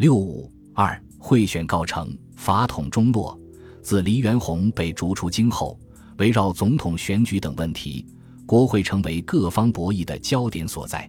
[0.00, 3.38] 六五二贿选告成，法统中落。
[3.82, 5.78] 自黎元洪被逐出京后，
[6.16, 8.06] 围绕总统选举等问题，
[8.46, 11.06] 国会成为各方博弈的焦点所在。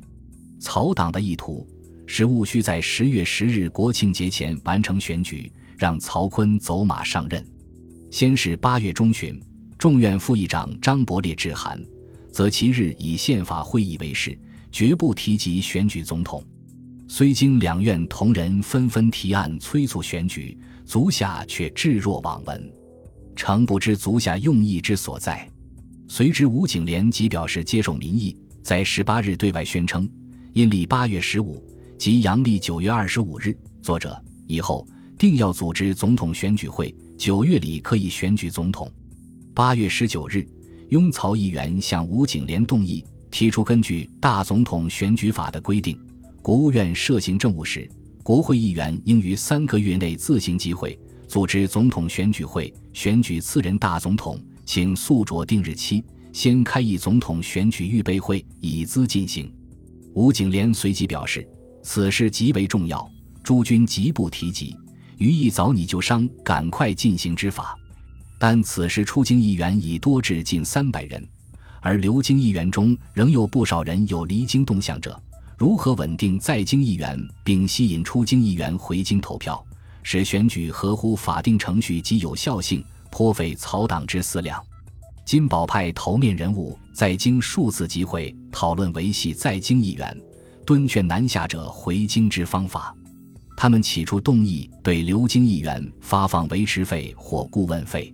[0.60, 1.66] 曹党的意图
[2.06, 7.42] 是务须在十月十日国庆节前完成选举，让曹锟走马上任。
[8.12, 9.42] 先是八月中旬，
[9.78, 11.82] 众院副议长张伯烈致函，
[12.30, 14.38] 则其日以宪法会议为事，
[14.70, 16.44] 绝不提及选举总统。
[17.14, 20.58] 虽经两院同仁纷纷提案催促选举。
[20.86, 22.72] 足下却置若罔闻，
[23.36, 25.46] 诚不知足下用意之所在。
[26.08, 30.10] 随之，吴景莲即表示接受民意，在十八日对外宣称，
[30.54, 31.62] 阴历八月十五
[31.98, 34.18] 及阳历九月二十五日，作者
[34.48, 38.90] 以后定要组织总统选举会，九月里可以选举总统。
[39.54, 40.48] 八月十九日，
[40.90, 45.98] 拥曹议员向吴景莲动议，提出根据《大总统选举法》的规定，
[46.42, 47.90] 国务院设行政务时。
[48.24, 59.52] 国会议员应于三个月内自行集会，组织总统选举会，选举次任大总统，请速酌定日期，先开议总统选举预备会，以资进行。
[60.14, 61.48] 吴景莲随即表示，
[61.82, 63.10] 此事极为重要，
[63.44, 64.78] 诸君急不提及，
[65.18, 67.76] 余意早拟就商，赶快进行之法。
[68.40, 71.28] 但此时出京议员已多至近三百人，
[71.82, 75.20] 而留京议员中仍有不少人有离京动向者。
[75.62, 79.64] 如何稳定在京议员，并吸引出京议员回京投票，
[80.02, 84.60] 使选举合乎法定程序及有效性，颇费曹党之思量。
[85.24, 90.20] 金宝派头面人物在京数次集会，讨论维系在京议员、
[90.66, 92.92] 敦劝南下者回京之方法。
[93.56, 98.12] 他们起初动议对留京议员发放维持费或顾问费，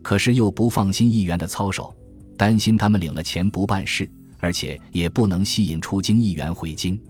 [0.00, 1.94] 可是又不放心议员的操守，
[2.38, 4.10] 担心他们领了钱不办事。
[4.38, 7.00] 而且也不能吸引出京议员回京，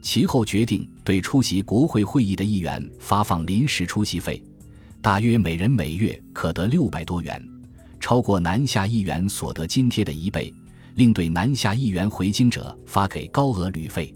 [0.00, 4.42] 其后决定对出席国会会议的议员发放临时出席费，
[5.02, 7.42] 大约每人每月可得六百多元，
[7.98, 10.52] 超过南下议员所得津贴的一倍。
[10.94, 14.12] 另对南下议员回京者发给高额旅费。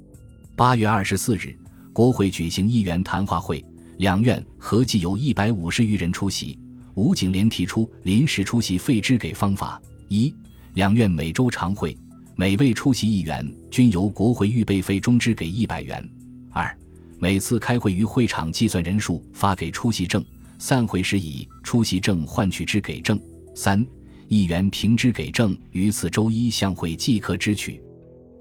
[0.56, 1.56] 八月二十四日，
[1.92, 3.64] 国会举行议员谈话会，
[3.98, 6.58] 两院合计有一百五十余人出席。
[6.94, 10.34] 吴景莲提出临时出席费支给方法：一、
[10.74, 11.96] 两院每周常会。
[12.34, 16.06] 每位出席议员均由国会预备费中支给一百元。
[16.50, 16.76] 二、
[17.18, 20.22] 每次开会于会场计算人数，发给出席证；
[20.58, 23.20] 散会时以出席证换取支给证。
[23.54, 23.86] 三、
[24.28, 27.80] 议员凭支给证于次周一向会即可支取。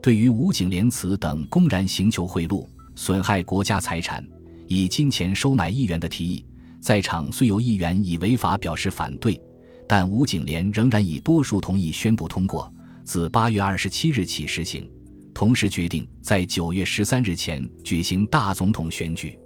[0.01, 2.65] 对于吴景莲此等公然行求贿赂、
[2.95, 4.25] 损害国家财产、
[4.67, 6.45] 以金钱收买议员的提议，
[6.79, 9.39] 在场虽有议员以违法表示反对，
[9.85, 12.73] 但吴景莲仍然以多数同意宣布通过。
[13.11, 14.89] 自八月二十七日起实行，
[15.33, 19.37] 同时决定在九月十三日前举行大总统选举。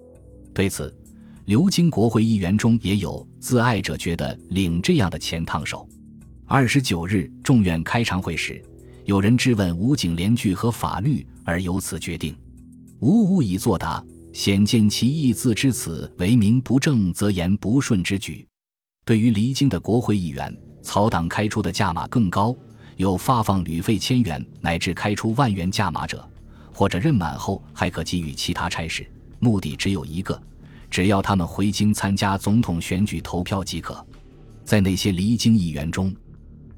[0.54, 0.96] 对此，
[1.46, 5.90] 流经国会议员中也有自爱者觉得领这样的钱烫手。
[6.46, 8.64] 二十九日众院开常会时，
[9.06, 12.38] 有人质问吴景莲具和法律而由此决定，
[13.00, 18.48] 吴无以作答，显见其意自知此为名不正则言不顺之举。
[19.04, 22.56] 对于离京的国会议员，曹党开出的价码更高。
[22.98, 26.28] 有发放旅费千元乃至开出万元价码者，
[26.74, 29.06] 或者任满后还可给予其他差事，
[29.40, 30.42] 目的只有一个，
[30.90, 34.06] 只要他们回京参加总统选举投票即可。
[34.64, 36.16] 在那些离京议员中，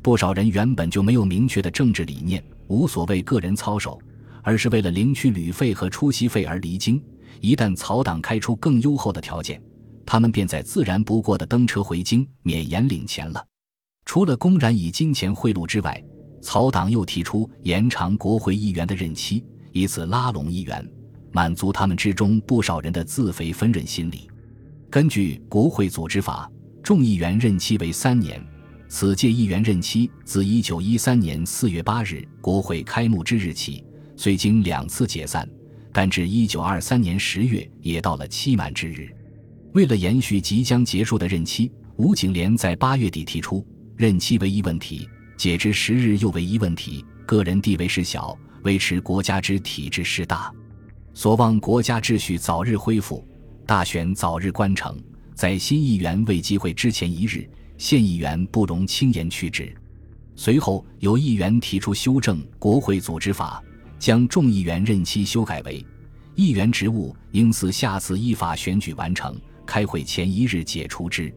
[0.02, 4.00] 不少人原本就没有明确的政治理念，无所谓个人操守，
[4.42, 7.02] 而是为了领取旅费和出席费而离京。
[7.42, 9.62] 一旦曹党开出更优厚的条件，
[10.06, 13.46] 他们便在自然不过的登车回京，免严领钱了。
[14.08, 16.02] 除了公然以金钱贿赂之外，
[16.42, 20.90] 曹党又提出延长国会议员的任期，以此拉拢议员，
[21.34, 24.30] 满足他们之中不少人的自肥分润心理。
[24.90, 26.50] 根据国会组织法，
[26.82, 28.42] 众议员任期为三年，
[28.88, 33.84] 此届议员任期自一九一三年四月八日国会开幕之日起，
[34.16, 35.48] 虽经两次解散，
[35.92, 39.14] 但至一九二三年十月也到了期满之日。
[39.74, 43.68] 为了延续即将结束的任期，吴景莲在八月底提出。
[43.98, 47.04] 任期为一问题，解职十日又为一问题。
[47.26, 50.54] 个人地位是小，维持国家之体制是大。
[51.16, 53.28] 所望国家秩序早日恢复，
[53.66, 54.96] 大选早日关成。
[55.34, 57.50] 在新议员未机会之前一日，
[57.80, 59.76] 现议员不容轻言去职。
[60.36, 63.64] 随后有议员提出修正国会组织法，
[63.98, 65.84] 将众议员任期修改为：
[66.36, 69.36] 议员职务应自下次依法选举完成，
[69.66, 71.34] 开会前一日解除之。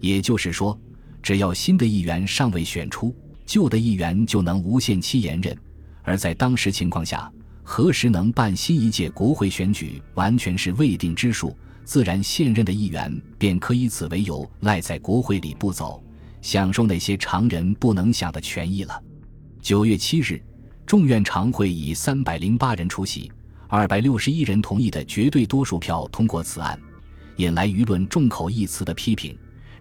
[0.00, 0.78] 也就是说。
[1.24, 3.16] 只要新的议员尚未选出，
[3.46, 5.56] 旧的议员就能无限期延任。
[6.02, 7.32] 而在当时情况下，
[7.62, 11.56] 何时能办新一届国会选举，完全是未定之数。
[11.82, 16.04] 自然现任的议员便可以此为由赖在国会里不走，
[16.42, 19.02] 享受那些常人不能享的权益了。
[19.62, 20.38] 九月七日，
[20.84, 23.32] 众院常会以三百零八人出席、
[23.66, 26.78] 二百六十一人同意的绝对多数票通过此案，
[27.36, 29.34] 引来舆论众口一词的批评，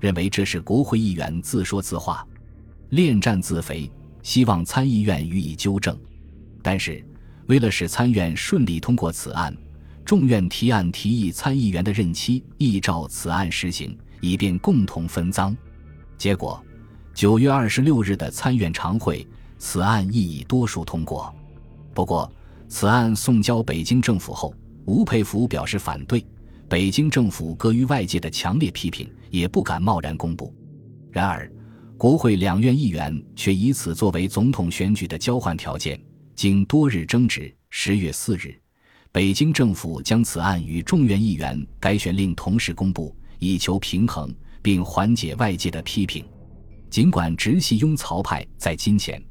[0.04, 2.28] 认为这是国会议员自说自话、
[2.90, 3.90] 恋战自肥，
[4.22, 5.98] 希望参议院予以纠正。
[6.62, 7.02] 但是，
[7.48, 9.56] 为了使参院顺利通过此案，
[10.04, 15.56] 众院提案提议参议员的任期依照此案实行，以便共同分赃。
[16.18, 16.62] 结果，
[17.14, 19.26] 九月二十六日的参院常会，
[19.58, 21.34] 此案亦以多数通过。
[21.94, 22.30] 不过，
[22.68, 24.54] 此案送交北京政府后，
[24.84, 26.26] 吴佩孚表示反对。
[26.68, 30.54] 北京政府搁于外界的强烈批评，也不敢贸然公布。
[31.12, 31.52] 然而，
[31.98, 36.00] 国会两院议员却以此作为总统选举的交换条件。
[36.36, 38.60] 经多日争执，十月四日，
[39.12, 46.26] 北京政府将此案与众院议员改选令同时公布，以求平衡并缓解外界的批评。
[46.90, 49.24] 尽管直系拥曹派在金钱、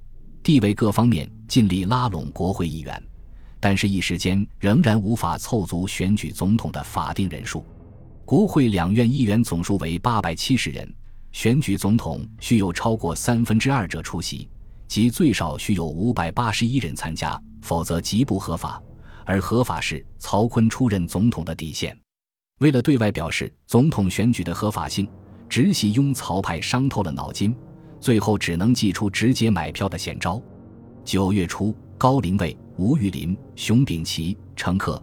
[0.44, 3.02] 地位各方面尽力拉拢国会议员，
[3.64, 7.64] 但是，一时间仍然无法凑足选举总统的法定人数。
[8.24, 10.92] 国会两院议员总数为八百七十人，
[11.30, 14.48] 选举总统需有超过三分之二者出席。
[14.88, 18.82] 即最少需有五百八十一人参加，否则极不合法。
[19.24, 21.96] 而合法是曹锟出任总统的底线。
[22.58, 25.08] 为了对外表示总统选举的合法性，
[25.48, 27.54] 直系拥曹派伤透了脑筋，
[28.00, 30.42] 最后只能祭出直接买票的险招。
[31.04, 31.72] 九月初，
[32.02, 35.00] 高林卫、吴玉林、熊丙奇、程克、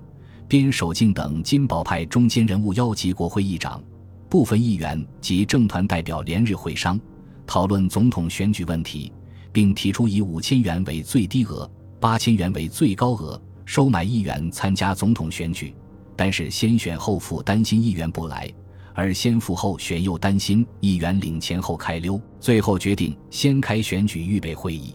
[0.50, 3.82] 边守敬等金宝派中坚人物邀集国会议长、
[4.28, 7.00] 部分议员及政团代表连日会商，
[7.48, 9.14] 讨论总统选举问题。
[9.54, 15.74] 并提出以五千元为最低额，八千元为最高额收买议员参加总统选举，
[16.18, 18.52] 但是先选后付担心议员不来，
[18.94, 24.94] 而先付后选又担心议员领钱后开溜，最后决定先开选举预备会议，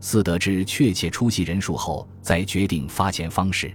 [0.00, 3.72] 四得知确切出席人数后再决定发钱方式。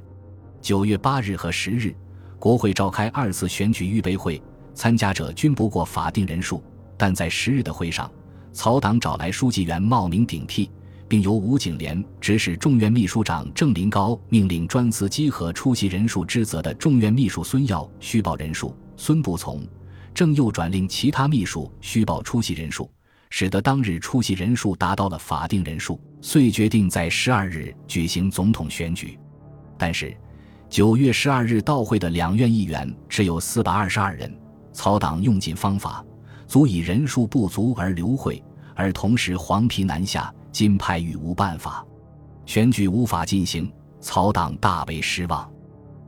[0.62, 1.96] 九月八日和十日，
[2.40, 4.42] 国会召开二次选举预备会，
[4.74, 6.64] 参加者均不过法定人数，
[6.98, 8.12] 但在十日的会上。
[8.52, 10.72] 曹党找来书记员冒名顶替，
[11.08, 19.62] 并由吴景莲指使众院秘书长郑林高命令专司稽核出席人数之责的众院秘书孙耀虚报人数，孙不从，
[20.14, 22.90] 郑又转令其他秘书虚报出席人数，
[23.30, 29.20] 使得当日出席人数达到了法定人数，遂决定在十二日举行总统选举。
[29.78, 30.16] 但是，
[30.70, 34.34] 九月十二日到会的两院议员只有四百二十二人，
[34.74, 36.04] 曹党用尽方法。
[36.48, 38.42] 足以人数不足而留会，
[38.76, 41.84] 而同时黄皮南下，金派与无办法，
[42.46, 45.52] 选举无法进行，曹党大为失望。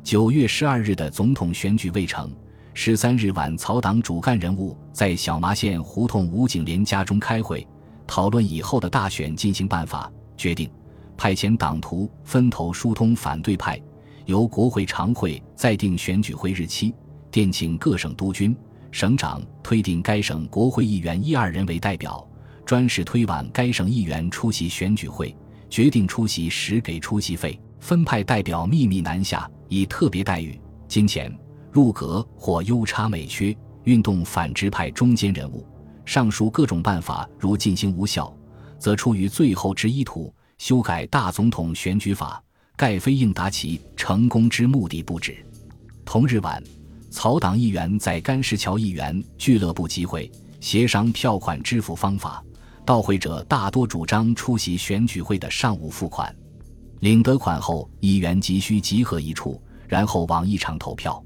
[0.03, 2.31] 九月十二日的总统选举未成，
[2.79, 7.67] 十三日晚，曹党主干人物在小麻县胡同吴景莲家中开会，
[8.05, 10.69] 讨论以后的大选进行办法，决定
[11.17, 13.81] 派遣党徒分头疏通反对派，
[14.27, 16.93] 由国会常会再定选举会日期，
[17.31, 18.55] 电请各省督军。
[18.91, 22.23] 省长推定该省国会议员一二人为代表，
[22.63, 25.35] 专事推挽该省议员出席选举会，
[25.67, 31.35] 决定出席时给出席费，分派代表秘密南下，以特别待遇、金钱、
[31.71, 35.65] 入阁或优差美缺，运动反直派中间人物。
[36.05, 38.33] 上述各种办法如进行无效，
[38.79, 42.41] 则出于最后之意图，修改大总统选举法，
[42.75, 45.37] 盖非应达其成功之目的不止。
[46.05, 46.61] 同日晚。
[47.09, 52.43] 曹党议员在甘石桥议员俱乐部集会，协商票款支付方法。
[52.85, 56.33] 到会者大多主张出席选举会的上午付款，
[56.99, 61.23] 领得款后，议员急需集合一处，然后往议场投票。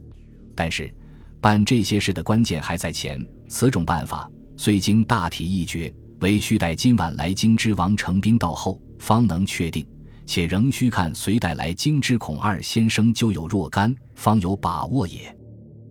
[0.61, 0.93] 但是，
[1.39, 3.19] 办这些事的关键还在前。
[3.47, 9.83] 此种办法虽经大体议决，唯需待今晚来京之王承斌到后，方能确定。
[10.27, 15.35] 且仍需看隋带来京之孔二先生就有若干，方有把握也。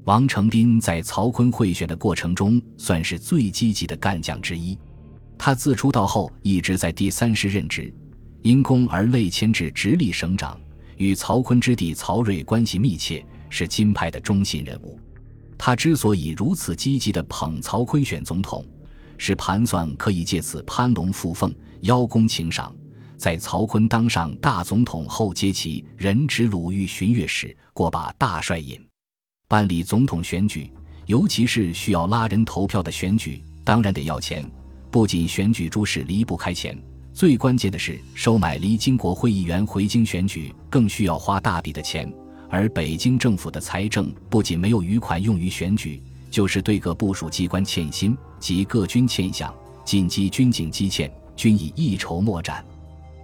[0.05, 4.79] 王承斌在曹锟贿选的过程中，算是最积极的干将之一。
[5.37, 7.93] 他自出道后一直在第三师任职，
[8.43, 10.57] 因功而累迁至直隶省长，
[10.97, 14.99] 与曹锟之弟曹睿关系密切，是金派的中心人物。
[15.59, 18.65] 他之所以如此积极地捧曹锟选总统，
[19.19, 22.75] 是盘算可以借此攀龙附凤、邀功请赏，
[23.19, 28.81] 在曹锟当上大总统后接其任职鲁豫巡阅使，过把大帅瘾。
[29.47, 30.73] 办理总统选举，
[31.05, 34.51] 尤其是需要拉人投票的选举，当然得要钱。
[34.91, 36.81] 不仅选举诸事离不开钱，
[37.13, 42.11] 最关键的是收买离京国会议员回京选举，更需要花大笔的钱。
[42.51, 49.53] 而北京政府的财政不仅没有余款用于选举，就是对各部署机关欠薪及各军欠饷、
[49.85, 52.65] 紧急军警积欠，均已一筹莫展。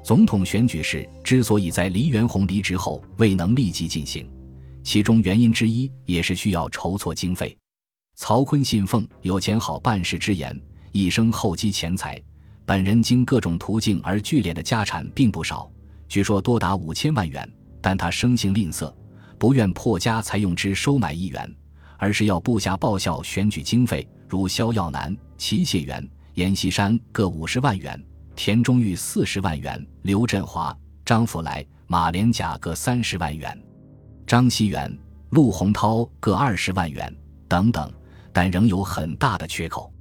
[0.05, 4.31] 总统选举时之所以在黎元洪离职后未能立即进行，
[4.85, 7.57] 其中原因之一也是需要筹措经费。
[8.15, 10.59] 曹锟信奉有钱好办事之言，
[10.93, 12.23] 一生厚积钱财，
[12.65, 15.69] 本人经各种途径而聚敛的家产并不少，
[16.09, 17.47] 据说多达五千万元，
[17.83, 18.95] 但他生性吝啬。
[19.39, 21.55] 不愿破家财用之收买议员，
[21.99, 28.03] 而是要部下报效选举经费，如萧耀南、齐谢元、阎锡山各五十万元，
[28.35, 33.59] 田中玉四十万元，刘振华、张福来、马连甲各三十万元，
[34.27, 34.97] 张锡元、
[35.31, 37.15] 陆洪涛各二十万元
[37.47, 37.93] 等等，
[38.33, 39.93] 但仍有很大的缺口。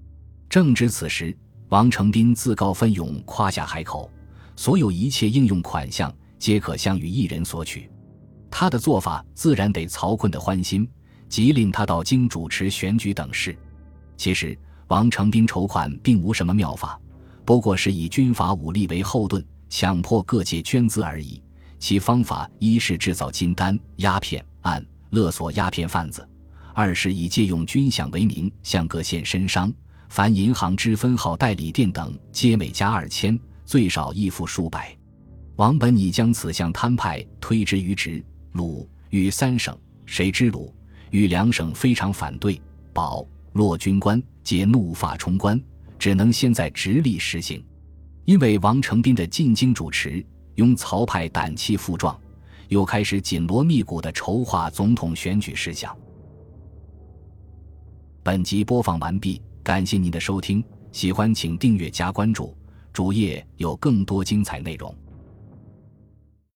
[0.50, 1.38] 正值此时，
[1.70, 4.10] 王承斌自告奋勇夸下海口，
[4.56, 7.90] 所有一切应用款项皆可向与一人索取。
[8.58, 10.88] 他的做法自然得曹锟的欢心，
[11.28, 13.54] 即令他到京主持选举等事。
[14.16, 14.58] 其实
[14.88, 16.98] 王承斌筹款并无什么妙法，
[17.44, 21.44] 不过是以军阀武力为后盾，强迫各界捐资而已。
[21.80, 26.22] 其方法一是制造金丹、鸦片案，勒索鸦片贩子；
[26.74, 29.70] 二是以借用军饷为名，向各县绅商、
[30.08, 34.98] 凡银行之分号代理店等，皆每家二千，最少亦付数百。
[35.58, 38.24] 王本已将此项摊派推之于直。
[38.56, 40.74] 鲁豫三省，谁知鲁
[41.12, 42.62] 豫两省非常反对，
[42.94, 45.62] 保洛军官皆怒发冲冠，
[46.00, 47.62] 只能先在直隶实行。
[48.24, 52.18] 因为王承斌的进京主持，拥曹派胆气负壮，
[52.70, 55.94] 又开始紧锣密鼓的筹划总统选举事项。
[58.24, 62.56] 本集播放完毕，感谢您的收听，喜欢请订阅加关注，
[62.94, 64.96] 主页有更多精彩内容。